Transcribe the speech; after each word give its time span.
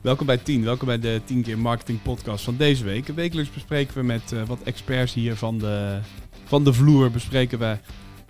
Welkom 0.00 0.26
bij 0.26 0.36
10. 0.36 0.64
Welkom 0.64 0.86
bij 0.86 0.98
de 0.98 1.20
10 1.24 1.42
keer 1.42 1.58
marketing 1.58 2.02
podcast 2.02 2.44
van 2.44 2.56
deze 2.56 2.84
week. 2.84 3.06
Wekelijks 3.06 3.50
bespreken 3.50 3.94
we 3.94 4.02
met 4.02 4.32
uh, 4.32 4.42
wat 4.42 4.62
experts 4.62 5.14
hier 5.14 5.36
van 5.36 5.58
de, 5.58 5.98
van 6.44 6.64
de 6.64 6.72
vloer 6.72 7.10
bespreken 7.10 7.58
we 7.58 7.78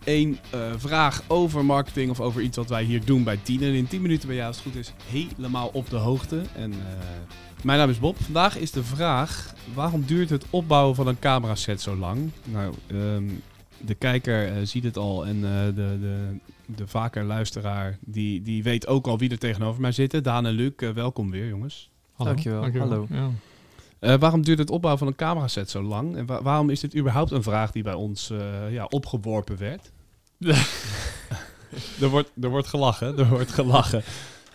één 0.04 0.38
uh, 0.54 0.72
vraag 0.76 1.22
over 1.26 1.64
marketing 1.64 2.10
of 2.10 2.20
over 2.20 2.40
iets 2.40 2.56
wat 2.56 2.68
wij 2.68 2.82
hier 2.82 3.04
doen 3.04 3.24
bij 3.24 3.38
10. 3.42 3.62
En 3.62 3.72
in 3.72 3.86
10 3.86 4.02
minuten 4.02 4.28
ben 4.28 4.36
jij 4.36 4.46
als 4.46 4.56
het 4.56 4.64
goed 4.64 4.76
is 4.76 4.92
helemaal 5.06 5.70
op 5.72 5.90
de 5.90 5.96
hoogte. 5.96 6.42
En 6.54 6.72
uh, 6.72 6.78
mijn 7.62 7.78
naam 7.78 7.90
is 7.90 7.98
Bob. 7.98 8.16
Vandaag 8.22 8.56
is 8.56 8.70
de 8.70 8.84
vraag: 8.84 9.54
waarom 9.74 10.04
duurt 10.06 10.30
het 10.30 10.44
opbouwen 10.50 10.94
van 10.94 11.06
een 11.06 11.18
cameraset 11.18 11.80
zo 11.80 11.96
lang? 11.96 12.30
Nou, 12.44 12.74
um, 12.92 13.42
de 13.80 13.94
kijker 13.94 14.56
uh, 14.56 14.66
ziet 14.66 14.84
het 14.84 14.96
al 14.96 15.26
en 15.26 15.40
de, 15.40 15.72
de, 15.74 16.36
de 16.66 16.86
vaker 16.86 17.24
luisteraar 17.24 17.98
die, 18.00 18.42
die 18.42 18.62
weet 18.62 18.86
ook 18.86 19.06
al 19.06 19.18
wie 19.18 19.30
er 19.30 19.38
tegenover 19.38 19.80
mij 19.80 19.92
zitten. 19.92 20.22
Daan 20.22 20.46
en 20.46 20.52
Luc, 20.52 20.72
welkom 20.94 21.30
weer 21.30 21.48
jongens. 21.48 21.90
Hallo. 22.12 22.32
Dankjewel. 22.32 22.60
Dankjewel. 22.60 22.88
Hallo. 22.88 23.06
Ja. 23.10 23.30
Uh, 24.00 24.14
waarom 24.18 24.42
duurt 24.42 24.58
het 24.58 24.70
opbouwen 24.70 24.98
van 24.98 25.12
een 25.12 25.16
cameraset 25.16 25.70
zo 25.70 25.82
lang? 25.82 26.16
En 26.16 26.26
wa 26.26 26.42
waarom 26.42 26.70
is 26.70 26.80
dit 26.80 26.96
überhaupt 26.96 27.30
een 27.30 27.42
vraag 27.42 27.70
die 27.70 27.82
bij 27.82 27.94
ons 27.94 28.30
uh, 28.30 28.72
ja, 28.72 28.84
opgeworpen 28.84 29.58
werd? 29.58 29.90
er, 32.00 32.08
wordt, 32.08 32.30
er 32.40 32.48
wordt 32.48 32.66
gelachen, 32.66 33.18
er 33.18 33.28
wordt 33.28 33.52
gelachen. 33.52 34.02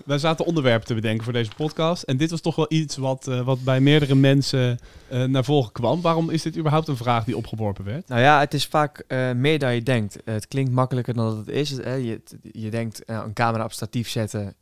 Wij 0.05 0.17
zaten 0.17 0.45
onderwerpen 0.45 0.87
te 0.87 0.93
bedenken 0.93 1.23
voor 1.23 1.33
deze 1.33 1.51
podcast. 1.55 2.03
En 2.03 2.17
dit 2.17 2.29
was 2.29 2.41
toch 2.41 2.55
wel 2.55 2.65
iets 2.69 2.97
wat, 2.97 3.27
uh, 3.27 3.41
wat 3.41 3.63
bij 3.63 3.79
meerdere 3.79 4.15
mensen 4.15 4.79
uh, 5.11 5.23
naar 5.23 5.43
voren 5.43 5.71
kwam. 5.71 6.01
Waarom 6.01 6.29
is 6.29 6.41
dit 6.41 6.57
überhaupt 6.57 6.87
een 6.87 6.97
vraag 6.97 7.23
die 7.23 7.37
opgeworpen 7.37 7.85
werd? 7.85 8.07
Nou 8.07 8.21
ja, 8.21 8.39
het 8.39 8.53
is 8.53 8.65
vaak 8.65 9.03
uh, 9.07 9.31
meer 9.31 9.59
dan 9.59 9.73
je 9.73 9.83
denkt. 9.83 10.17
het 10.25 10.47
klinkt 10.47 10.71
makkelijker 10.71 11.13
dan 11.13 11.25
dat 11.25 11.37
het 11.37 11.47
is. 11.47 11.69
je, 11.69 12.21
je 12.51 12.69
denkt 12.69 13.01
een 13.05 13.33
camera 13.33 13.63
op 13.63 13.71
statief 13.71 14.09
zetten 14.09 14.55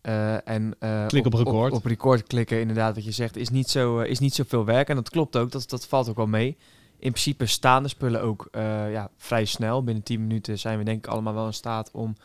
en 0.44 0.76
Klik 1.07 1.26
op, 1.26 1.34
op 1.34 1.40
record. 1.45 1.71
Op, 1.71 1.77
op, 1.77 1.85
record 1.85 2.23
klikken, 2.23 2.59
inderdaad, 2.59 2.95
wat 2.95 3.05
je 3.05 3.12
zegt, 3.12 3.38
is 3.38 3.49
niet 3.49 3.70
zo, 3.70 3.99
is 3.99 4.20
niet 4.20 4.34
zoveel 4.34 4.66
werk. 4.66 4.90
En 4.90 4.95
dat 4.95 5.10
klopt 5.10 5.38
ook, 5.38 5.51
dat, 5.51 5.70
dat 5.70 5.88
valt 5.88 6.10
ook 6.10 6.16
wel 6.16 6.27
mee. 6.27 6.57
In 6.99 7.12
principe 7.12 7.45
staan 7.45 7.84
de 7.84 7.90
spullen 7.90 8.21
ook 8.21 8.48
ja, 8.91 9.10
vrij 9.18 9.45
snel. 9.45 9.84
Binnen 9.84 10.04
10 10.04 10.21
minuten 10.21 10.60
zijn 10.60 10.77
we 10.77 10.84
denk 10.84 11.05
ik 11.05 11.12
allemaal 11.12 11.34
wel 11.34 11.45
in 11.45 11.54
staat 11.54 11.90
om 11.91 12.16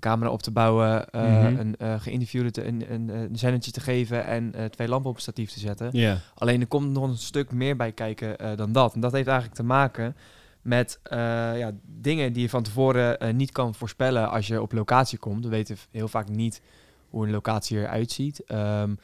camera 0.00 0.30
op 0.30 0.42
te 0.42 0.50
bouwen, 0.50 1.06
uh, 1.14 1.22
mm 1.22 1.28
-hmm. 1.28 1.58
een 1.58 1.74
uh, 1.82 2.00
geïnterviewde 2.00 2.66
een, 2.66 2.92
een, 2.92 3.08
een 3.08 3.36
zendertje 3.36 3.70
te 3.70 3.80
geven 3.80 4.24
en 4.24 4.52
uh, 4.56 4.64
twee 4.64 4.88
lampen 4.88 5.08
op 5.08 5.14
het 5.14 5.22
statief 5.22 5.50
te 5.50 5.58
zetten. 5.58 5.88
Yeah. 5.92 6.16
Alleen 6.34 6.60
er 6.60 6.66
komt 6.66 6.90
nog 6.90 7.08
een 7.08 7.16
stuk 7.16 7.52
meer 7.52 7.76
bij 7.76 7.92
kijken 7.92 8.56
dan 8.56 8.72
dat. 8.72 8.94
En 8.94 9.00
dat 9.00 9.12
heeft 9.12 9.26
eigenlijk 9.26 9.56
te 9.56 9.64
maken 9.64 10.16
met 10.62 11.00
ja, 11.10 11.70
dingen 11.84 12.32
die 12.32 12.42
je 12.42 12.48
van 12.48 12.62
tevoren 12.62 13.36
niet 13.36 13.52
kan 13.52 13.74
voorspellen 13.74 14.30
als 14.30 14.46
je 14.46 14.62
op 14.62 14.72
locatie 14.72 15.18
komt. 15.18 15.44
We 15.44 15.50
weten 15.50 15.76
heel 15.90 16.08
vaak 16.08 16.28
niet 16.28 16.60
hoe 17.08 17.24
een 17.24 17.32
locatie 17.32 17.78
eruit 17.78 18.12
ziet. 18.12 18.42
Um, 18.52 18.98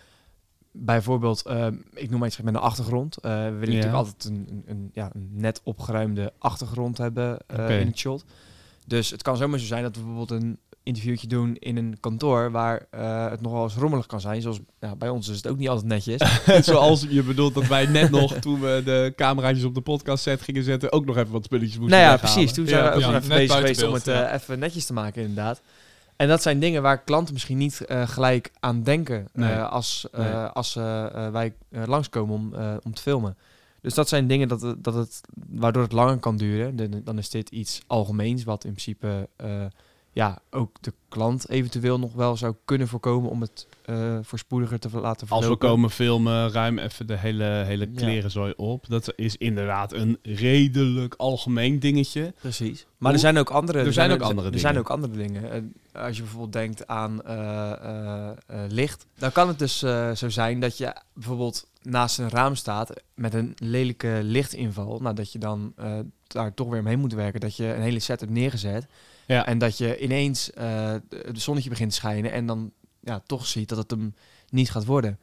bijvoorbeeld, 0.72 1.50
ik 1.94 2.10
noem 2.10 2.18
maar 2.18 2.28
iets 2.28 2.40
met 2.40 2.54
een 2.54 2.60
achtergrond. 2.60 3.18
we 3.20 3.28
willen 3.28 3.50
yeah. 3.50 3.60
natuurlijk 3.60 3.94
altijd 3.94 4.24
een, 4.24 4.46
een, 4.50 4.62
een, 4.66 4.90
ja, 4.92 5.10
een 5.14 5.28
net 5.32 5.60
opgeruimde 5.64 6.32
achtergrond 6.38 6.98
hebben 6.98 7.38
okay. 7.52 7.80
in 7.80 7.86
het 7.86 7.98
shot. 7.98 8.24
Dus 8.86 9.10
het 9.10 9.22
kan 9.22 9.36
zomaar 9.36 9.58
zo 9.58 9.66
zijn 9.66 9.82
dat 9.82 9.96
we 9.96 10.02
bijvoorbeeld 10.02 10.42
een 10.42 10.58
interviewtje 10.82 11.26
doen 11.26 11.56
in 11.56 11.76
een 11.76 11.96
kantoor 12.00 12.50
waar 12.50 12.86
uh, 12.94 13.30
het 13.30 13.40
nogal 13.40 13.62
eens 13.62 13.74
rommelig 13.74 14.06
kan 14.06 14.20
zijn. 14.20 14.42
Zoals 14.42 14.58
nou, 14.80 14.96
bij 14.96 15.08
ons 15.08 15.28
is 15.28 15.36
het 15.36 15.48
ook 15.48 15.56
niet 15.56 15.68
altijd 15.68 15.86
netjes. 15.86 16.20
Zoals 16.70 17.06
je 17.08 17.22
bedoelt 17.22 17.54
dat 17.54 17.66
wij 17.66 17.86
net 17.86 18.10
nog, 18.10 18.34
toen 18.34 18.60
we 18.60 18.82
de 18.84 19.12
cameraatjes 19.16 19.64
op 19.64 19.74
de 19.74 19.80
podcast 19.80 20.22
set 20.22 20.42
gingen 20.42 20.62
zetten, 20.62 20.92
ook 20.92 21.06
nog 21.06 21.16
even 21.16 21.32
wat 21.32 21.44
spulletjes 21.44 21.78
moesten 21.78 21.98
Nou 21.98 22.10
ja, 22.10 22.10
weghalen. 22.10 22.34
precies. 22.34 22.56
Toen 22.56 22.66
zijn 22.66 22.84
ja, 22.84 22.88
we 22.88 22.94
ook 22.94 23.00
ja, 23.00 23.06
nog 23.06 23.16
even 23.16 23.28
bezig 23.28 23.56
geweest 23.56 23.82
om 23.82 23.92
het 23.92 24.08
uh, 24.08 24.14
ja. 24.14 24.34
even 24.34 24.58
netjes 24.58 24.86
te 24.86 24.92
maken, 24.92 25.22
inderdaad. 25.22 25.60
En 26.16 26.28
dat 26.28 26.42
zijn 26.42 26.60
dingen 26.60 26.82
waar 26.82 27.02
klanten 27.02 27.32
misschien 27.32 27.58
niet 27.58 27.80
uh, 27.86 28.08
gelijk 28.08 28.50
aan 28.60 28.82
denken 28.82 29.28
nee. 29.32 29.54
als, 29.54 30.06
nee. 30.16 30.32
als 30.32 30.74
wij 31.32 31.54
langskomen 31.70 32.34
om, 32.34 32.54
om 32.82 32.94
te 32.94 33.02
filmen. 33.02 33.36
Dus 33.80 33.94
dat 33.94 34.08
zijn 34.08 34.26
dingen 34.26 34.48
dat, 34.48 34.60
het, 34.60 34.84
dat 34.84 34.94
het, 34.94 35.20
waardoor 35.48 35.82
het 35.82 35.92
langer 35.92 36.18
kan 36.18 36.36
duren. 36.36 37.04
Dan 37.04 37.18
is 37.18 37.30
dit 37.30 37.48
iets 37.48 37.80
algemeens 37.86 38.44
wat 38.44 38.64
in 38.64 38.72
principe 38.72 39.28
ja, 40.12 40.38
ook 40.50 40.76
de 40.80 40.92
klant 41.08 41.48
eventueel 41.48 41.98
nog 41.98 42.12
wel 42.12 42.36
zou 42.36 42.54
kunnen 42.64 42.88
voorkomen 42.88 43.30
om 43.30 43.40
het 43.40 43.66
uh, 43.86 44.18
voorspoediger 44.22 44.78
te 44.78 44.88
laten 44.88 45.26
verlopen. 45.26 45.48
Als 45.48 45.58
we 45.58 45.66
komen 45.66 45.90
filmen, 45.90 46.52
ruim 46.52 46.78
even 46.78 47.06
de 47.06 47.16
hele, 47.16 47.44
hele 47.44 47.86
klerenzooi 47.86 48.54
ja. 48.56 48.64
op. 48.64 48.84
Dat 48.88 49.12
is 49.16 49.36
inderdaad 49.36 49.92
een 49.92 50.18
redelijk 50.22 51.14
algemeen 51.14 51.78
dingetje. 51.78 52.34
Precies. 52.40 52.86
Maar 52.98 53.08
Hoe? 53.08 53.12
er 53.12 53.18
zijn 53.18 53.38
ook 53.38 53.50
andere, 53.50 53.78
er, 53.78 53.86
er 53.86 53.92
zijn, 53.92 54.08
zijn 54.08 54.20
ook 54.20 54.28
andere 54.28 54.46
er 54.46 54.52
dingen. 54.52 54.60
zijn 54.60 54.78
ook 54.78 54.90
andere 54.90 55.16
dingen. 55.16 55.72
Uh, 55.92 56.02
als 56.04 56.16
je 56.16 56.22
bijvoorbeeld 56.22 56.52
denkt 56.52 56.86
aan 56.86 57.20
uh, 57.26 57.72
uh, 58.50 58.60
licht, 58.68 59.06
dan 59.18 59.32
kan 59.32 59.48
het 59.48 59.58
dus 59.58 59.78
zo 60.14 60.28
zijn 60.28 60.60
dat 60.60 60.78
je 60.78 60.96
bijvoorbeeld 61.12 61.68
naast 61.82 62.18
een 62.18 62.30
raam 62.30 62.54
staat 62.54 63.02
met 63.14 63.34
een 63.34 63.52
lelijke 63.56 64.20
lichtinval. 64.22 64.98
Nou, 64.98 65.14
dat 65.14 65.32
je 65.32 65.38
dan 65.38 65.74
daar 66.26 66.54
toch 66.54 66.68
weer 66.68 66.80
omheen 66.80 66.98
moet 66.98 67.12
werken. 67.12 67.40
Dat 67.40 67.56
je 67.56 67.74
een 67.74 67.82
hele 67.82 67.98
set 67.98 68.20
hebt 68.20 68.32
neergezet. 68.32 68.86
Ja. 69.34 69.46
En 69.46 69.58
dat 69.58 69.78
je 69.78 69.98
ineens 69.98 70.50
uh, 70.50 70.94
de 71.08 71.30
zonnetje 71.32 71.70
begint 71.70 71.90
te 71.90 71.96
schijnen 71.96 72.32
en 72.32 72.46
dan 72.46 72.72
ja, 73.00 73.22
toch 73.26 73.46
ziet 73.46 73.68
dat 73.68 73.78
het 73.78 73.90
hem 73.90 74.14
niet 74.48 74.70
gaat 74.70 74.84
worden. 74.84 75.18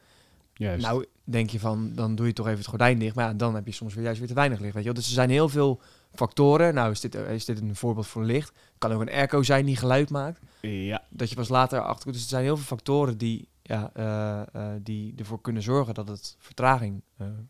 Juist. 0.54 0.86
Nou, 0.86 1.06
denk 1.24 1.50
je 1.50 1.60
van, 1.60 1.92
dan 1.94 2.14
doe 2.14 2.26
je 2.26 2.32
toch 2.32 2.46
even 2.46 2.58
het 2.58 2.68
gordijn 2.68 2.98
dicht. 2.98 3.14
Maar 3.14 3.26
ja, 3.26 3.34
dan 3.34 3.54
heb 3.54 3.66
je 3.66 3.72
soms 3.72 3.94
weer 3.94 4.04
juist 4.04 4.18
weer 4.18 4.28
te 4.28 4.34
weinig 4.34 4.58
licht. 4.58 4.74
Weet 4.74 4.82
je 4.82 4.88
wel? 4.88 4.98
Dus 4.98 5.08
er 5.08 5.14
zijn 5.14 5.30
heel 5.30 5.48
veel 5.48 5.80
factoren. 6.14 6.74
Nou, 6.74 6.90
is 6.90 7.00
dit, 7.00 7.14
is 7.14 7.44
dit 7.44 7.60
een 7.60 7.76
voorbeeld 7.76 8.06
voor 8.06 8.24
licht? 8.24 8.52
kan 8.78 8.92
ook 8.92 9.00
een 9.00 9.10
airco 9.10 9.42
zijn 9.42 9.64
die 9.66 9.76
geluid 9.76 10.10
maakt. 10.10 10.40
Ja. 10.60 11.04
Dat 11.08 11.28
je 11.28 11.34
pas 11.34 11.48
later 11.48 11.80
achter 11.80 12.12
Dus 12.12 12.22
er 12.22 12.28
zijn 12.28 12.42
heel 12.42 12.56
veel 12.56 12.66
factoren 12.66 13.18
die, 13.18 13.48
ja, 13.62 13.90
uh, 13.96 14.62
uh, 14.62 14.72
die 14.82 15.14
ervoor 15.16 15.40
kunnen 15.40 15.62
zorgen 15.62 15.94
dat 15.94 16.08
het 16.08 16.36
vertraging 16.38 17.02
oploopt. 17.16 17.44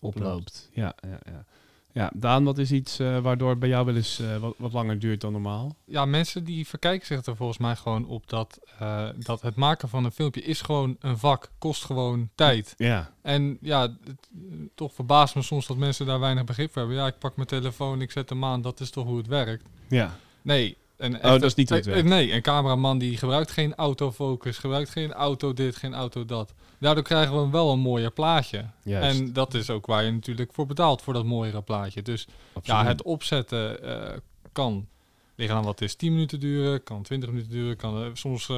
oploopt. 0.00 0.68
Ja, 0.72 0.94
ja, 1.00 1.18
ja. 1.24 1.44
Ja, 1.92 2.10
Daan, 2.14 2.44
wat 2.44 2.58
is 2.58 2.72
iets 2.72 3.00
uh, 3.00 3.18
waardoor 3.18 3.50
het 3.50 3.58
bij 3.58 3.68
jou 3.68 3.86
wel 3.86 3.96
eens 3.96 4.20
uh, 4.20 4.36
wat, 4.36 4.54
wat, 4.58 4.72
langer 4.72 4.98
duurt 4.98 5.20
dan 5.20 5.32
normaal? 5.32 5.76
Ja, 5.84 6.04
mensen 6.04 6.44
die 6.44 6.66
verkijken 6.66 7.06
zich 7.06 7.26
er 7.26 7.36
volgens 7.36 7.58
mij 7.58 7.76
gewoon 7.76 8.06
op 8.06 8.28
dat, 8.28 8.58
uh, 8.82 9.08
dat 9.18 9.42
het 9.42 9.56
maken 9.56 9.88
van 9.88 10.04
een 10.04 10.12
filmpje 10.12 10.42
is 10.42 10.60
gewoon 10.60 10.96
een 11.00 11.18
vak, 11.18 11.50
kost 11.58 11.84
gewoon 11.84 12.28
tijd. 12.34 12.74
Ja. 12.76 13.12
En 13.22 13.58
ja, 13.60 13.80
het, 14.04 14.28
toch 14.74 14.94
verbaast 14.94 15.34
me 15.34 15.42
soms 15.42 15.66
dat 15.66 15.76
mensen 15.76 16.06
daar 16.06 16.20
weinig 16.20 16.44
begrip 16.44 16.72
voor 16.72 16.82
hebben. 16.82 16.98
Ja, 17.00 17.06
ik 17.06 17.18
pak 17.18 17.36
mijn 17.36 17.48
telefoon, 17.48 18.00
ik 18.00 18.10
zet 18.10 18.28
hem 18.28 18.44
aan, 18.44 18.62
dat 18.62 18.80
is 18.80 18.90
toch 18.90 19.06
hoe 19.06 19.16
het 19.16 19.26
werkt? 19.26 19.64
Ja. 19.88 20.16
Nee. 20.42 20.76
En 21.00 21.16
oh, 21.16 21.22
dat 21.22 21.42
is 21.42 21.54
niet 21.54 21.68
hoe 21.68 21.78
het 21.78 21.86
werkt. 21.86 22.08
Nee, 22.08 22.32
een 22.32 22.42
cameraman 22.42 22.98
die 22.98 23.16
gebruikt 23.16 23.50
geen 23.50 23.74
autofocus, 23.74 24.58
gebruikt 24.58 24.90
geen 24.90 25.12
auto 25.12 25.52
dit, 25.52 25.76
geen 25.76 25.94
auto 25.94 26.24
dat. 26.24 26.54
Daardoor 26.78 27.04
krijgen 27.04 27.44
we 27.44 27.50
wel 27.50 27.72
een 27.72 27.78
mooier 27.78 28.10
plaatje. 28.10 28.64
Juist. 28.82 29.18
En 29.18 29.32
dat 29.32 29.54
is 29.54 29.70
ook 29.70 29.86
waar 29.86 30.04
je 30.04 30.10
natuurlijk 30.10 30.52
voor 30.52 30.66
betaalt, 30.66 31.02
voor 31.02 31.12
dat 31.12 31.24
mooiere 31.24 31.62
plaatje. 31.62 32.02
Dus 32.02 32.26
Absoluut. 32.52 32.80
ja, 32.80 32.86
het 32.86 33.02
opzetten 33.02 33.78
uh, 33.84 34.16
kan 34.52 34.88
liggen 35.34 35.56
aan 35.56 35.64
wat 35.64 35.80
is 35.80 35.94
10 35.94 36.12
minuten 36.12 36.40
duren, 36.40 36.82
kan 36.82 37.02
20 37.02 37.28
minuten 37.28 37.50
duren, 37.50 37.76
kan, 37.76 38.02
uh, 38.02 38.06
soms 38.12 38.48
uh, 38.48 38.56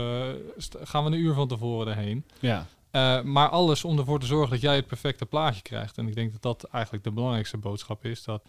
gaan 0.82 1.04
we 1.04 1.10
een 1.10 1.22
uur 1.22 1.34
van 1.34 1.48
tevoren 1.48 1.96
erheen. 1.96 2.24
Ja. 2.40 2.66
Uh, 2.92 3.22
maar 3.22 3.48
alles 3.48 3.84
om 3.84 3.98
ervoor 3.98 4.20
te 4.20 4.26
zorgen 4.26 4.50
dat 4.50 4.60
jij 4.60 4.74
het 4.76 4.86
perfecte 4.86 5.26
plaatje 5.26 5.62
krijgt. 5.62 5.98
En 5.98 6.08
ik 6.08 6.14
denk 6.14 6.32
dat 6.32 6.42
dat 6.42 6.70
eigenlijk 6.70 7.04
de 7.04 7.10
belangrijkste 7.10 7.56
boodschap 7.56 8.04
is. 8.04 8.24
Dat 8.24 8.42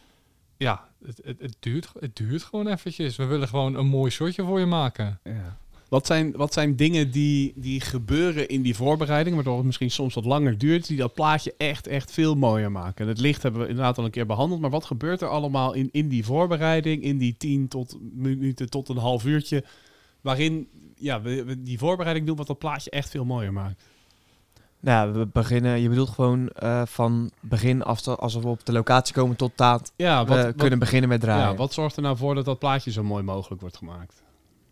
ja, 0.64 0.88
het, 1.06 1.20
het, 1.24 1.40
het, 1.40 1.56
duurt, 1.60 1.90
het 2.00 2.16
duurt 2.16 2.44
gewoon 2.44 2.68
eventjes. 2.68 3.16
We 3.16 3.26
willen 3.26 3.48
gewoon 3.48 3.76
een 3.76 3.88
mooi 3.88 4.12
shotje 4.12 4.44
voor 4.44 4.60
je 4.60 4.66
maken. 4.66 5.20
Ja. 5.24 5.58
Wat 5.90 6.06
zijn, 6.06 6.32
wat 6.32 6.54
zijn 6.54 6.76
dingen 6.76 7.12
die, 7.12 7.54
die 7.56 7.82
gebeuren 7.82 8.48
in 8.48 8.62
die 8.62 8.76
voorbereiding, 8.76 9.36
waardoor 9.36 9.58
het 9.58 9.66
misschien 9.66 9.92
soms 9.92 10.14
wat 10.14 10.26
langer 10.26 10.58
duurt, 10.58 10.88
die 10.88 10.98
dat 10.98 11.14
plaatje 11.14 11.54
echt, 11.58 11.88
echt 11.88 12.12
veel 12.12 12.36
mooier 12.36 12.72
maken? 12.72 13.08
Het 13.08 13.20
licht 13.20 13.44
hebben 13.44 13.62
we 13.62 13.68
inderdaad 13.68 13.98
al 13.98 14.06
een 14.06 14.12
keer 14.12 14.26
behandeld, 14.26 14.62
maar 14.62 14.70
wat 14.70 14.86
gebeurt 14.86 15.22
er 15.22 15.28
allemaal 15.28 15.74
in, 15.74 15.90
in 15.92 16.08
die 16.08 16.26
voorbereiding, 16.26 17.04
in 17.04 17.18
die 17.18 17.36
10 17.38 17.68
tot 17.68 17.98
minuten 18.14 18.70
tot 18.70 18.90
een 18.90 18.98
half 18.98 19.26
uurtje, 19.26 19.64
waarin 20.22 20.68
ja, 20.96 21.22
we, 21.22 21.44
we 21.44 21.64
die 21.64 21.78
voorbereiding 21.78 22.28
doen 22.28 22.38
wat 22.38 22.48
dat 22.48 22.60
plaatje 22.60 22.90
echt 22.90 23.10
veel 23.10 23.26
mooier 23.26 23.54
maakt? 23.54 23.84
Nou, 24.84 25.14
we 25.14 25.26
beginnen, 25.28 25.80
je 25.82 25.90
bedoelt 25.90 26.10
gewoon 26.10 26.50
uh, 26.64 26.82
van 26.86 27.32
begin 27.40 27.84
af, 27.84 28.08
als 28.08 28.36
we 28.36 28.48
op 28.48 28.66
de 28.66 28.72
locatie 28.72 29.14
komen 29.14 29.36
tot 29.36 29.58
taat, 29.58 29.92
ja, 29.96 30.26
wat, 30.26 30.38
we 30.38 30.44
wat, 30.44 30.56
kunnen 30.56 30.80
beginnen 30.80 31.10
met 31.10 31.22
draaien. 31.22 31.50
Ja, 31.50 31.56
wat 31.56 31.74
zorgt 31.74 31.96
er 31.96 32.02
nou 32.02 32.18
voor 32.18 32.36
dat 32.36 32.46
dat 32.46 32.60
plaatje 32.60 32.92
zo 32.92 33.04
mooi 33.04 33.24
mogelijk 33.24 33.62
wordt 33.62 33.78
gemaakt? 33.78 34.22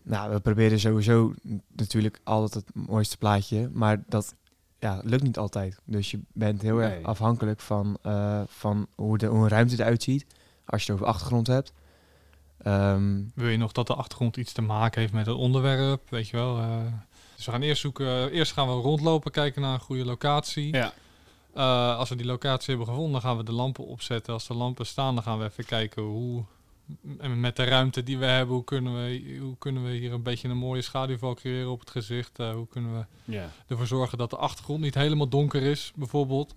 Nou, 0.03 0.31
we 0.33 0.39
proberen 0.39 0.79
sowieso 0.79 1.33
natuurlijk 1.75 2.19
altijd 2.23 2.53
het 2.53 2.87
mooiste 2.87 3.17
plaatje, 3.17 3.69
maar 3.73 4.03
dat 4.07 4.35
ja, 4.79 5.01
lukt 5.03 5.23
niet 5.23 5.37
altijd. 5.37 5.79
Dus 5.85 6.11
je 6.11 6.19
bent 6.33 6.61
heel 6.61 6.75
Nee. 6.77 6.89
erg 6.89 7.05
afhankelijk 7.05 7.59
van, 7.59 7.97
eh, 8.01 8.41
van 8.47 8.87
hoe, 8.95 9.17
de, 9.17 9.25
hoe 9.25 9.43
een 9.43 9.49
ruimte 9.49 9.75
eruit 9.79 10.03
ziet, 10.03 10.25
als 10.65 10.83
je 10.85 10.91
het 10.91 11.01
over 11.01 11.13
achtergrond 11.13 11.47
hebt. 11.47 11.73
Ehm, 12.57 13.21
Wil 13.35 13.47
je 13.47 13.57
nog 13.57 13.71
dat 13.71 13.87
de 13.87 13.95
achtergrond 13.95 14.37
iets 14.37 14.53
te 14.53 14.61
maken 14.61 15.01
heeft 15.01 15.13
met 15.13 15.25
het 15.25 15.35
onderwerp? 15.35 16.09
Weet 16.09 16.27
je 16.29 16.37
wel. 16.37 16.57
eh. 16.57 16.75
Dus 17.45 17.49
we 17.53 17.59
gaan 17.59 17.67
eerst 17.69 17.81
zoeken. 17.81 18.31
Eerst 18.31 18.51
gaan 18.51 18.67
we 18.67 18.73
rondlopen, 18.73 19.31
kijken 19.31 19.61
naar 19.61 19.73
een 19.73 19.79
goede 19.79 20.05
locatie. 20.05 20.73
Ja. 20.75 20.93
Eh, 21.53 21.97
als 21.97 22.09
we 22.09 22.15
die 22.15 22.25
locatie 22.25 22.69
hebben 22.69 22.87
gevonden, 22.87 23.11
dan 23.11 23.21
gaan 23.21 23.37
we 23.37 23.43
de 23.43 23.51
lampen 23.51 23.85
opzetten. 23.85 24.33
Als 24.33 24.47
de 24.47 24.53
lampen 24.53 24.85
staan, 24.85 25.13
dan 25.15 25.23
gaan 25.23 25.39
we 25.39 25.45
even 25.45 25.65
kijken 25.65 26.01
hoe 26.03 26.43
en 27.19 27.39
met 27.39 27.55
de 27.55 27.63
ruimte 27.63 28.03
die 28.03 28.17
we 28.17 28.25
hebben, 28.25 28.55
hoe 28.55 28.63
kunnen 28.63 28.93
we, 28.93 29.37
hoe 29.41 29.57
kunnen 29.57 29.83
we 29.83 29.89
hier 29.91 30.13
een 30.13 30.23
beetje 30.23 30.47
een 30.47 30.57
mooie 30.57 30.81
schaduwval 30.81 31.33
creëren 31.33 31.69
op 31.71 31.79
het 31.79 31.89
gezicht? 31.89 32.39
Eh, 32.39 32.51
hoe 32.53 32.67
kunnen 32.67 32.97
we 32.97 33.31
Ja. 33.33 33.49
ervoor 33.67 33.87
zorgen 33.87 34.17
dat 34.17 34.29
de 34.29 34.37
achtergrond 34.37 34.81
niet 34.81 34.95
helemaal 34.95 35.27
donker 35.27 35.61
is, 35.61 35.91
bijvoorbeeld? 35.95 36.55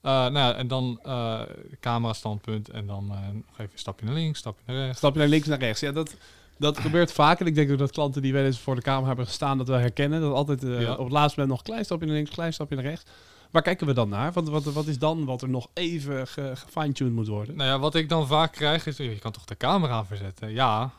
Eh, 0.00 0.10
nou 0.10 0.32
ja, 0.34 0.54
en 0.54 0.68
dan 0.68 1.00
eh 1.02 1.40
camera 1.80 2.12
standpunt 2.12 2.68
en 2.70 2.86
dan 2.86 3.06
nog 3.06 3.52
even 3.58 3.72
een 3.72 3.78
stapje 3.78 4.06
naar 4.06 4.14
links, 4.14 4.38
stapje 4.38 4.62
naar 4.66 4.76
rechts. 4.76 4.98
Stap 4.98 5.12
je 5.12 5.18
naar 5.18 5.28
links, 5.28 5.46
naar 5.46 5.58
rechts. 5.58 5.80
Ja, 5.80 5.92
dat, 5.92 6.16
dat 6.58 6.78
gebeurt 6.78 7.12
vaak. 7.12 7.40
En 7.40 7.46
ik 7.46 7.54
denk 7.54 7.70
ook 7.70 7.78
dat 7.78 7.90
klanten 7.90 8.22
die 8.22 8.32
wel 8.32 8.44
eens 8.44 8.58
voor 8.60 8.74
de 8.74 8.82
camera 8.82 9.06
hebben 9.06 9.26
gestaan, 9.26 9.58
dat 9.58 9.68
we 9.68 9.74
herkennen. 9.74 10.20
Dat 10.20 10.32
altijd 10.34 10.64
eh, 10.64 10.80
Ja. 10.80 10.92
op 10.92 11.04
het 11.04 11.12
laatste 11.12 11.40
moment 11.40 11.48
nog 11.48 11.58
een 11.58 11.64
klein 11.72 11.84
stapje 11.84 12.06
naar 12.06 12.14
links, 12.14 12.30
klein 12.30 12.52
stapje 12.52 12.74
naar 12.76 12.84
rechts. 12.84 13.04
Waar 13.50 13.62
kijken 13.62 13.86
we 13.86 13.92
dan 13.92 14.08
naar? 14.08 14.32
Wat, 14.32 14.48
wat, 14.48 14.64
wat 14.64 14.86
is 14.86 14.98
dan 14.98 15.24
wat 15.24 15.42
er 15.42 15.48
nog 15.48 15.68
even 15.74 16.26
ge- 16.26 16.52
gefine-tuned 16.54 17.12
moet 17.12 17.28
worden? 17.28 17.56
Nou 17.56 17.70
ja, 17.70 17.78
wat 17.78 17.94
ik 17.94 18.08
dan 18.08 18.26
vaak 18.26 18.52
krijg 18.52 18.86
is, 18.86 18.96
je 18.96 19.18
kan 19.18 19.32
toch 19.32 19.44
de 19.44 19.56
camera 19.56 20.04
verzetten? 20.04 20.50
Ja, 20.52 20.90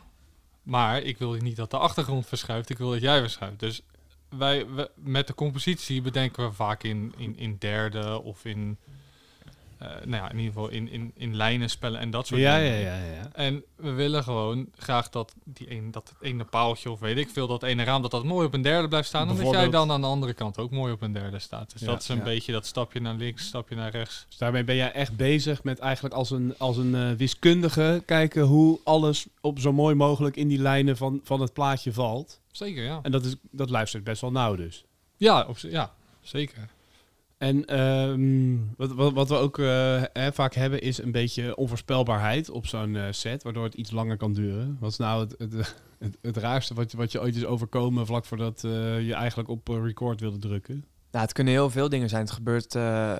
maar 0.63 1.02
ik 1.02 1.18
wil 1.18 1.31
niet 1.34 1.56
dat 1.56 1.72
de 1.72 1.78
achtergrond 1.78 2.25
verschuift, 2.25 2.69
ik 2.69 2.78
wil 2.78 2.90
dat 2.90 3.02
jij 3.02 3.19
verschuift. 3.19 3.60
Dus 3.60 3.81
wij, 4.38 4.68
we- 4.69 4.90
met 4.96 5.28
de 5.28 5.34
compositie 5.36 6.02
bedenken 6.02 6.44
we 6.48 6.54
vaak 6.54 6.84
in, 6.84 7.13
in, 7.18 7.38
in 7.38 7.56
derde 7.60 8.22
of 8.22 8.46
in, 8.46 8.78
eh, 9.77 9.88
nou 9.88 10.24
ja, 10.24 10.30
in 10.31 10.38
ieder 10.38 10.54
geval 10.54 10.69
in, 10.69 10.89
in, 10.89 11.12
in 11.16 11.36
lijnen 11.36 11.69
spellen 11.69 12.00
en 12.00 12.10
dat 12.10 12.27
soort 12.27 12.39
Ja, 12.42 12.57
dingen. 12.57 12.74
ja, 12.74 12.95
ja, 12.95 13.13
ja. 13.13 13.30
En 13.33 13.63
we 13.75 13.92
willen 13.92 14.24
gewoon 14.24 14.68
graag 14.77 15.10
dat, 15.10 15.33
die 15.44 15.72
een, 15.72 15.92
dat 15.92 16.10
het 16.10 16.18
ene 16.22 16.44
paaltje 16.44 16.92
of 16.92 17.00
weet 17.00 17.18
ik 17.18 17.30
veel, 17.30 17.48
dat 17.48 17.63
ene 17.63 17.83
raam, 17.83 18.01
dat 18.01 18.12
dat 18.12 18.24
mooi 18.24 18.48
op 18.48 18.54
een 18.54 18.62
derde 18.62 18.88
blijft 18.88 19.07
staan. 19.07 19.30
En 19.30 19.36
dat 19.36 19.51
jij 19.51 19.69
dan 19.69 19.92
aan 19.92 20.01
de 20.01 20.07
andere 20.07 20.33
kant 20.33 20.57
ook 20.57 20.72
mooi 20.72 20.94
op 20.94 21.01
een 21.01 21.12
derde 21.13 21.39
staat. 21.39 21.72
Dus 21.72 21.81
Ja, 21.81 21.88
dat 21.88 22.01
is 22.01 22.07
een 22.07 22.18
ja. 22.18 22.24
beetje 22.24 22.51
dat 22.51 22.66
stapje 22.66 23.00
naar 23.00 23.16
links, 23.16 23.45
stapje 23.45 23.75
naar 23.75 23.92
rechts. 23.92 24.25
Dus 24.27 24.38
daarmee 24.38 24.63
ben 24.63 24.75
jij 24.75 24.92
echt 24.92 25.16
bezig 25.16 25.63
met 25.63 25.80
eigenlijk 25.80 26.16
als 26.16 26.31
een, 26.31 26.56
als 26.57 26.78
een 26.78 26.95
eh, 26.95 27.12
wiskundige 27.12 28.04
kijken 28.06 28.44
hoe 28.44 28.80
alles 28.83 29.28
op 29.42 29.60
zo 29.60 29.74
mooi 29.74 29.95
mogelijk 29.95 30.36
in 30.36 30.48
die 30.48 30.60
lijnen 30.60 30.98
van, 30.98 31.19
van 31.24 31.42
het 31.42 31.54
plaatje 31.54 31.94
valt. 31.94 32.39
Zeker, 32.51 32.83
ja. 32.83 33.00
En 33.01 33.12
dat, 33.12 33.25
is, 33.25 33.36
dat 33.51 33.69
luistert 33.69 34.04
best 34.04 34.21
wel 34.21 34.31
nauw 34.31 34.56
dus. 34.56 34.86
Ja, 35.18 35.45
op, 35.48 35.57
ja 35.57 35.94
zeker. 36.21 36.69
En 37.38 37.66
ehm, 37.66 38.58
wat, 38.78 38.92
wat, 38.94 39.14
wat 39.14 39.30
we 39.30 39.36
ook 39.36 39.60
eh, 39.60 40.04
vaak 40.32 40.54
hebben 40.54 40.82
is 40.82 40.98
een 41.02 41.12
beetje 41.12 41.56
onvoorspelbaarheid 41.56 42.50
op 42.50 42.66
zo'n 42.68 42.96
eh, 42.96 43.04
set, 43.10 43.44
waardoor 43.44 43.64
het 43.64 43.74
iets 43.74 43.92
langer 43.92 44.18
kan 44.18 44.34
duren. 44.34 44.78
Wat 44.80 44.92
is 44.92 44.98
nou 44.98 45.20
het, 45.24 45.36
het, 45.38 45.54
het, 46.00 46.18
het 46.22 46.38
raarste 46.38 46.74
wat, 46.74 46.92
je- 46.92 46.98
wat 46.98 47.12
je 47.12 47.22
ooit 47.22 47.36
is 47.36 47.46
overkomen 47.46 48.06
vlak 48.06 48.26
voordat 48.26 48.64
eh, 48.64 49.02
je 49.08 49.14
eigenlijk 49.14 49.50
op 49.50 49.68
record 49.68 50.20
wilde 50.20 50.38
drukken? 50.40 50.86
Nou, 51.12 51.24
het 51.28 51.34
kunnen 51.36 51.54
heel 51.54 51.70
veel 51.70 51.90
dingen 51.90 52.10
zijn. 52.10 52.22
Het 52.22 52.32
gebeurt, 52.32 52.74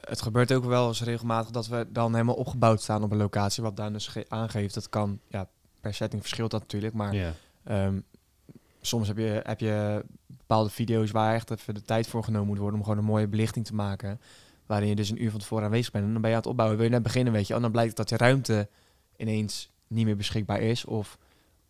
het 0.10 0.22
gebeurt 0.22 0.54
ook 0.54 0.66
wel 0.66 0.88
eens 0.88 1.02
regelmatig 1.04 1.52
dat 1.52 1.68
we 1.68 1.88
dan 1.90 2.12
helemaal 2.14 2.36
opgebouwd 2.36 2.82
staan 2.82 3.04
op 3.04 3.12
een 3.12 3.18
locatie. 3.18 3.64
Wat 3.64 3.78
daar 3.78 3.94
dus 3.94 4.08
ge- 4.08 4.26
aangeeft. 4.28 4.74
Dat 4.74 4.90
kan, 4.90 5.20
ja, 5.28 5.48
per 5.82 5.94
setting 5.94 6.22
verschilt 6.22 6.52
dat 6.52 6.62
natuurlijk. 6.62 6.94
Maar 6.94 7.14
ehm, 7.64 8.00
soms 8.86 9.08
heb 9.08 9.18
je, 9.18 9.42
heb 9.44 9.60
je 9.60 10.06
bepaalde 10.28 10.70
video's 10.70 11.12
waar 11.12 11.34
echt 11.34 11.52
even 11.52 11.74
de 11.74 11.82
tijd 11.82 12.08
voor 12.08 12.24
genomen 12.24 12.48
moet 12.48 12.58
worden 12.58 12.80
om 12.80 12.84
gewoon 12.84 13.00
een 13.00 13.06
mooie 13.06 13.28
belichting 13.28 13.66
te 13.66 13.76
maken. 13.76 14.20
Waarin 14.66 14.90
je 14.90 14.96
dus 14.96 15.10
een 15.10 15.24
uur 15.24 15.32
van 15.32 15.40
tevoren 15.40 15.66
aanwezig 15.66 15.92
bent. 15.92 16.06
En 16.06 16.12
dan 16.12 16.22
ben 16.22 16.30
je 16.30 16.36
aan 16.36 16.42
het 16.42 16.52
opbouwen. 16.52 16.78
Wil 16.78 16.88
je 16.88 16.94
net 16.94 17.04
beginnen, 17.04 17.34
weet 17.34 17.48
je. 17.48 17.54
En 17.54 17.62
dan 17.62 17.72
blijkt 17.72 17.96
dat 17.96 18.10
de 18.10 18.18
ruimte 18.18 18.68
ineens 19.18 19.70
niet 19.88 20.06
meer 20.06 20.16
beschikbaar 20.16 20.62
is. 20.62 20.86
Of 20.86 21.18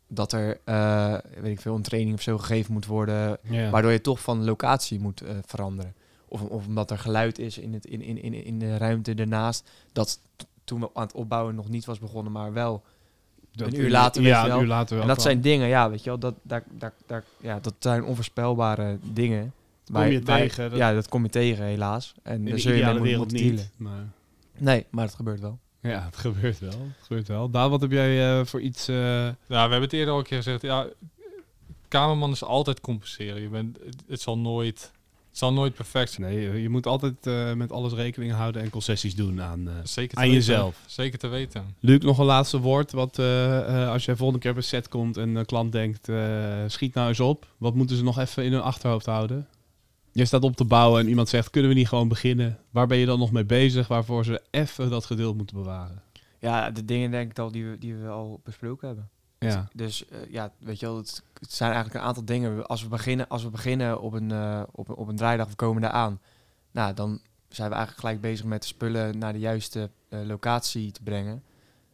dat 0.07 0.31
er, 0.31 0.59
eh, 0.63 1.17
weet 1.41 1.51
ik 1.51 1.61
veel, 1.61 1.75
een 1.75 1.81
training 1.81 2.15
of 2.15 2.21
zo 2.21 2.37
gegeven 2.37 2.73
moet 2.73 2.85
worden. 2.85 3.37
Waardoor 3.71 3.91
je 3.91 4.01
toch 4.01 4.21
van 4.21 4.43
locatie 4.43 4.99
moet 4.99 5.21
eh, 5.21 5.35
veranderen. 5.45 5.95
Of, 6.27 6.41
of 6.41 6.65
omdat 6.65 6.91
er 6.91 6.97
geluid 6.97 7.39
is 7.39 7.57
in, 7.57 7.73
het, 7.73 7.85
in, 7.85 8.01
in, 8.01 8.21
in, 8.21 8.33
in 8.45 8.59
de 8.59 8.77
ruimte 8.77 9.13
ernaast. 9.13 9.69
Dat 9.91 10.19
toen 10.63 10.79
we 10.79 10.89
aan 10.93 11.03
het 11.03 11.15
opbouwen 11.15 11.55
nog 11.55 11.69
niet 11.69 11.85
was 11.85 11.99
begonnen, 11.99 12.31
maar 12.31 12.53
wel. 12.53 12.83
Dat- 13.55 13.67
een 13.73 13.79
uur 13.79 13.89
later, 13.89 14.21
weet 14.21 14.31
ja, 14.31 14.41
je 14.41 14.47
wel. 14.47 14.57
een 14.57 14.63
uur 14.63 14.69
later 14.69 14.93
wel. 14.93 15.01
en 15.01 15.07
dat 15.07 15.17
kwam. 15.17 15.29
zijn 15.31 15.41
dingen, 15.41 15.67
ja, 15.67 15.89
weet 15.89 16.03
je 16.03 16.09
wel. 16.09 16.19
Dat, 16.19 16.33
daar, 16.41 16.63
daar, 16.77 16.93
daar, 17.05 17.23
ja, 17.41 17.59
dat 17.59 17.73
zijn 17.79 18.03
onvoorspelbare 18.03 18.97
dingen. 19.01 19.53
Kom 19.93 20.03
je 20.05 20.19
tegen, 20.23 20.69
dat- 20.69 20.79
ja, 20.79 20.93
dat 20.93 21.09
kom 21.09 21.23
je 21.23 21.29
tegen, 21.29 21.65
helaas. 21.65 22.13
En 22.23 22.33
in 22.35 22.45
daar 22.45 22.53
de 22.53 22.59
zul 22.59 22.71
je 22.71 22.77
mee 22.77 22.85
moeten 22.85 23.03
wereld 23.03 23.31
moeten 23.31 23.51
niet. 23.51 23.69
Maar... 23.77 24.05
Nee, 24.57 24.85
maar 24.89 25.05
het 25.05 25.15
gebeurt 25.15 25.39
wel. 25.39 25.59
Ja, 25.81 26.03
het 26.05 26.17
gebeurt 26.17 26.59
wel. 26.59 26.69
Het 26.69 27.05
gebeurt 27.05 27.27
wel. 27.27 27.49
Daan, 27.49 27.69
wat 27.69 27.81
heb 27.81 27.91
jij 27.91 28.39
eh, 28.39 28.45
voor 28.45 28.61
iets... 28.61 28.87
eh, 28.87 28.95
Ja, 29.25 29.33
we 29.47 29.55
hebben 29.55 29.81
het 29.81 29.93
eerder 29.93 30.13
al 30.13 30.19
een 30.19 30.25
keer 30.25 30.37
gezegd. 30.37 30.61
Ja, 30.61 30.87
cameraman 31.87 32.31
is 32.31 32.43
altijd 32.43 32.81
compenseren. 32.81 33.41
Je 33.41 33.47
bent, 33.49 33.77
het, 33.85 34.03
het 34.07 34.21
zal 34.21 34.37
nooit, 34.37 34.91
zal 35.37 35.53
nooit 35.53 35.73
perfect 35.73 36.11
zijn. 36.11 36.31
Nee, 36.31 36.61
je 36.61 36.69
moet 36.69 36.85
altijd 36.87 37.27
eh, 37.27 37.53
met 37.53 37.71
alles 37.71 37.93
rekening 37.93 38.31
houden 38.31 38.61
en 38.61 38.69
concessies 38.69 39.15
doen 39.15 39.41
aan, 39.41 39.67
eh, 39.67 39.73
Zeker 39.83 40.09
te 40.15 40.15
aan 40.15 40.29
weten. 40.29 40.37
jezelf. 40.39 40.79
Zeker 40.85 41.19
te 41.19 41.27
weten. 41.27 41.75
Luc, 41.79 41.99
nog 41.99 42.17
een 42.17 42.25
laatste 42.25 42.59
woord. 42.59 42.91
Wat, 42.91 43.19
eh, 43.19 43.83
eh, 43.83 43.89
als 43.89 44.05
jij 44.05 44.15
volgende 44.15 44.41
keer 44.41 44.51
op 44.51 44.57
een 44.57 44.63
set 44.63 44.87
komt 44.89 45.17
en 45.17 45.35
een 45.35 45.45
klant 45.45 45.71
denkt, 45.71 46.09
eh, 46.09 46.63
schiet 46.67 46.93
nou 46.93 47.07
eens 47.07 47.19
op. 47.19 47.47
Wat 47.57 47.75
moeten 47.75 47.95
ze 47.97 48.03
nog 48.03 48.19
even 48.19 48.43
in 48.43 48.51
hun 48.51 48.61
achterhoofd 48.61 49.05
houden? 49.05 49.47
Je 50.11 50.25
staat 50.25 50.43
op 50.43 50.55
te 50.55 50.65
bouwen 50.65 51.01
en 51.01 51.07
iemand 51.09 51.29
zegt, 51.29 51.49
kunnen 51.49 51.71
we 51.71 51.77
niet 51.77 51.87
gewoon 51.87 52.07
beginnen? 52.07 52.57
Waar 52.71 52.87
ben 52.87 52.97
je 52.97 53.05
dan 53.05 53.19
nog 53.19 53.31
mee 53.31 53.45
bezig 53.45 53.87
waarvoor 53.87 54.25
ze 54.25 54.41
even 54.51 54.89
dat 54.89 55.05
geduld 55.05 55.37
moeten 55.37 55.55
bewaren? 55.55 56.01
Ja, 56.39 56.71
de 56.71 56.85
dingen 56.85 57.11
denk 57.11 57.31
ik 57.31 57.39
al 57.39 57.51
die 57.51 57.65
we, 57.65 57.77
die 57.77 57.95
we 57.95 58.07
al 58.07 58.39
besproken 58.43 58.87
hebben. 58.87 59.09
Ja, 59.51 59.67
Dus 59.73 60.07
eh, 60.07 60.17
ja, 60.29 60.51
weet 60.57 60.79
je 60.79 60.85
wel, 60.85 60.97
het, 60.97 61.23
zijn 61.39 61.71
eigenlijk 61.71 62.01
een 62.01 62.07
aantal 62.07 62.25
dingen. 62.25 62.67
Als 62.67 62.83
we 62.83 62.89
beginnen, 62.89 63.27
als 63.27 63.43
we 63.43 63.49
beginnen 63.49 64.01
op, 64.01 64.13
een, 64.13 64.31
eh, 64.31 64.61
op, 64.71 64.89
op 64.89 65.07
een 65.07 65.15
draaidag, 65.15 65.47
we 65.47 65.55
komen 65.55 65.81
daar 65.81 65.91
aan. 65.91 66.19
Nou, 66.71 66.93
dan 66.93 67.21
zijn 67.49 67.69
we 67.69 67.75
eigenlijk 67.75 68.05
gelijk 68.05 68.21
bezig 68.21 68.45
met 68.45 68.61
de 68.61 68.67
spullen 68.67 69.17
naar 69.17 69.33
de 69.33 69.39
juiste 69.39 69.89
eh, 70.09 70.19
locatie 70.21 70.91
te 70.91 71.03
brengen. 71.03 71.43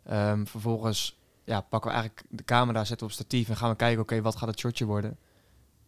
Ehm, 0.03 0.45
vervolgens 0.45 1.19
ja, 1.43 1.61
pakken 1.61 1.89
we 1.89 1.95
eigenlijk 1.95 2.27
de 2.29 2.43
camera, 2.43 2.79
zetten 2.79 3.07
we 3.07 3.13
op 3.13 3.19
statief 3.19 3.49
en 3.49 3.57
gaan 3.57 3.69
we 3.69 3.75
kijken, 3.75 4.01
oké, 4.01 4.21
wat 4.21 4.35
gaat 4.35 4.49
het 4.49 4.59
shotje 4.59 4.85
worden? 4.85 5.17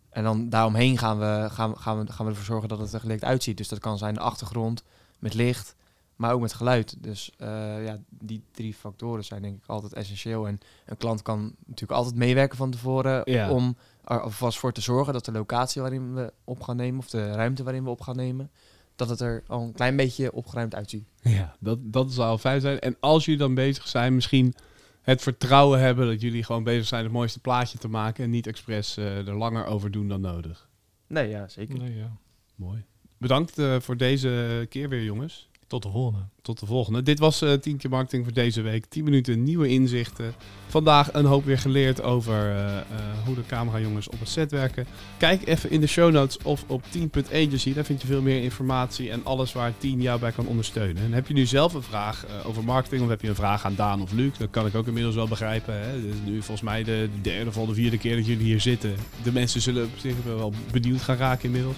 En 0.09 0.23
dan 0.23 0.49
daaromheen 0.49 0.97
gaan 0.97 1.19
we, 1.19 1.47
gaan, 1.51 1.77
gaan, 1.77 1.99
we, 1.99 2.11
gaan 2.11 2.25
we 2.25 2.31
ervoor 2.31 2.45
zorgen 2.45 2.69
dat 2.69 2.79
het 2.79 2.93
er 2.93 2.99
gelikt 2.99 3.23
uitziet. 3.23 3.57
Dus 3.57 3.67
dat 3.67 3.79
kan 3.79 3.97
zijn 3.97 4.13
de 4.13 4.19
achtergrond 4.19 4.83
met 5.19 5.33
licht, 5.33 5.75
maar 6.15 6.33
ook 6.33 6.41
met 6.41 6.53
geluid. 6.53 7.03
Dus 7.03 7.31
eh, 7.37 7.85
ja, 7.85 7.99
die 8.09 8.43
drie 8.51 8.73
factoren 8.73 9.23
zijn 9.23 9.41
denk 9.41 9.57
ik 9.57 9.69
altijd 9.69 9.93
essentieel. 9.93 10.47
En 10.47 10.59
een 10.85 10.97
klant 10.97 11.21
kan 11.21 11.55
natuurlijk 11.65 11.99
altijd 11.99 12.15
meewerken 12.15 12.57
van 12.57 12.71
tevoren 12.71 13.21
Ja. 13.25 13.51
om 13.51 13.77
er 14.03 14.21
alvast 14.21 14.59
voor 14.59 14.71
te 14.71 14.81
zorgen 14.81 15.13
dat 15.13 15.25
de 15.25 15.31
locatie 15.31 15.81
waarin 15.81 16.13
we 16.13 16.33
op 16.43 16.61
gaan 16.61 16.75
nemen, 16.75 16.99
of 16.99 17.09
de 17.09 17.31
ruimte 17.31 17.63
waarin 17.63 17.83
we 17.83 17.89
op 17.89 18.01
gaan 18.01 18.15
nemen, 18.15 18.51
dat 18.95 19.09
het 19.09 19.19
er 19.19 19.43
al 19.47 19.61
een 19.61 19.73
klein 19.73 19.95
beetje 19.95 20.31
opgeruimd 20.33 20.75
uitziet. 20.75 21.07
ja 21.21 21.55
dat, 21.59 21.77
dat 21.81 22.11
zou 22.13 22.37
fijn 22.39 22.61
zijn. 22.61 22.79
En 22.79 22.97
als 22.99 23.25
jullie 23.25 23.39
dan 23.39 23.53
bezig 23.53 23.87
zijn, 23.87 24.15
misschien 24.15 24.53
het 25.01 25.21
vertrouwen 25.21 25.79
hebben 25.79 26.07
dat 26.07 26.21
jullie 26.21 26.43
gewoon 26.43 26.63
bezig 26.63 26.87
zijn 26.87 27.03
het 27.03 27.13
mooiste 27.13 27.39
plaatje 27.39 27.77
te 27.77 27.87
maken 27.87 28.23
en 28.23 28.29
niet 28.29 28.47
expres 28.47 28.97
eh, 28.97 29.27
er 29.27 29.35
langer 29.37 29.65
over 29.65 29.91
doen 29.91 30.07
dan 30.07 30.21
nodig. 30.21 30.69
Nee, 31.07 31.29
ja, 31.29 31.47
zeker. 31.47 31.77
Nee, 31.77 31.95
ja. 31.97 32.17
Mooi. 32.55 32.83
Bedankt 33.17 33.57
eh, 33.59 33.79
voor 33.79 33.97
deze 33.97 34.65
keer 34.69 34.89
weer, 34.89 35.03
jongens. 35.03 35.49
Tot 35.73 35.83
de 35.83 35.89
volgende. 35.89 36.25
Tot 36.41 36.59
de 36.59 36.65
volgende. 36.65 37.03
Dit 37.03 37.19
was 37.19 37.41
eh 37.41 37.53
10 37.53 37.77
keer 37.77 37.89
marketing 37.89 38.23
voor 38.23 38.33
deze 38.33 38.61
week. 38.61 38.85
10 38.85 39.03
minuten 39.03 39.43
nieuwe 39.43 39.67
inzichten. 39.67 40.33
Vandaag 40.67 41.13
een 41.13 41.25
hoop 41.25 41.45
weer 41.45 41.57
geleerd 41.57 42.01
over 42.01 42.33
eh, 42.33 42.77
eh, 42.77 42.83
hoe 43.25 43.35
de 43.35 43.45
camerajongens 43.45 44.09
op 44.09 44.19
het 44.19 44.29
set 44.29 44.51
werken. 44.51 44.85
Kijk 45.17 45.47
even 45.47 45.71
in 45.71 45.81
de 45.81 45.87
show 45.87 46.11
notes 46.11 46.37
of 46.43 46.63
op 46.67 46.83
10.agency. 46.97 47.73
Daar 47.73 47.85
vind 47.85 48.01
je 48.01 48.07
veel 48.07 48.21
meer 48.21 48.43
informatie 48.43 49.11
en 49.11 49.25
alles 49.25 49.53
waar 49.53 49.73
10 49.77 50.01
jou 50.01 50.19
bij 50.19 50.31
kan 50.31 50.47
ondersteunen. 50.47 51.03
En 51.03 51.13
heb 51.13 51.27
je 51.27 51.33
nu 51.33 51.45
zelf 51.45 51.73
een 51.73 51.83
vraag 51.83 52.25
eh, 52.25 52.47
over 52.47 52.63
marketing 52.63 53.01
of 53.01 53.09
heb 53.09 53.21
je 53.21 53.29
een 53.29 53.35
vraag 53.35 53.65
aan 53.65 53.75
Daan 53.75 54.01
of 54.01 54.11
Luc? 54.11 54.37
Dat 54.37 54.49
kan 54.49 54.65
ik 54.65 54.75
ook 54.75 54.87
inmiddels 54.87 55.15
wel 55.15 55.27
begrijpen. 55.27 55.79
Hè? 55.79 56.01
Dit 56.01 56.13
is 56.13 56.19
nu 56.25 56.35
volgens 56.35 56.61
mij 56.61 56.83
de 56.83 57.09
derde 57.21 57.49
of 57.49 57.57
al 57.57 57.65
de 57.65 57.73
vierde 57.73 57.97
keer 57.97 58.15
dat 58.15 58.25
jullie 58.25 58.45
hier 58.45 58.61
zitten. 58.61 58.95
De 59.23 59.31
mensen 59.31 59.61
zullen 59.61 59.83
op 59.83 59.97
zich 59.97 60.15
wel 60.25 60.53
benieuwd 60.71 61.01
gaan 61.01 61.17
raken 61.17 61.45
inmiddels. 61.45 61.77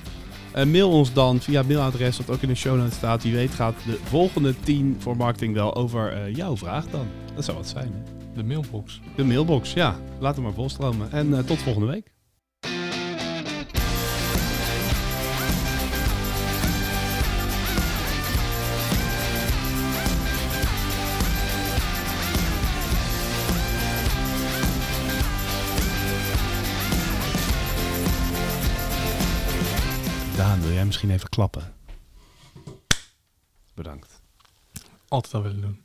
Eh, 0.55 0.65
mail 0.65 0.89
ons 0.89 1.13
dan 1.13 1.39
via 1.39 1.63
mailadres 1.63 2.17
dat 2.17 2.29
ook 2.29 2.41
in 2.41 2.47
de 2.47 2.55
show 2.55 2.77
notes 2.77 2.95
staat. 2.95 3.23
Wie 3.23 3.33
weet 3.33 3.51
gaat 3.51 3.75
de 3.85 3.99
volgende 4.03 4.59
10 4.59 4.95
voor 4.99 5.17
marketing 5.17 5.53
wel 5.53 5.75
over 5.75 6.11
eh, 6.13 6.35
jouw 6.35 6.57
vraag 6.57 6.89
dan. 6.89 7.07
Dat 7.35 7.45
zou 7.45 7.57
wat 7.57 7.67
zijn. 7.67 7.93
Hè? 7.93 8.33
De 8.35 8.43
mailbox. 8.43 9.01
De 9.15 9.23
mailbox, 9.23 9.73
ja. 9.73 9.95
Laat 10.19 10.35
hem 10.35 10.43
maar 10.43 10.53
volstromen. 10.53 11.11
En 11.11 11.37
eh, 11.37 11.43
tot 11.43 11.57
volgende 11.57 11.87
week. 11.87 12.14
Misschien 30.85 31.11
even 31.11 31.29
klappen? 31.29 31.73
Bedankt. 33.73 34.21
Altijd 35.07 35.33
al 35.33 35.41
willen 35.41 35.61
doen. 35.61 35.84